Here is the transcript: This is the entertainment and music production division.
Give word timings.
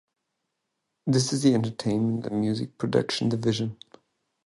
This 1.05 1.31
is 1.31 1.43
the 1.43 1.53
entertainment 1.53 2.25
and 2.25 2.41
music 2.41 2.75
production 2.79 3.29
division. 3.29 3.77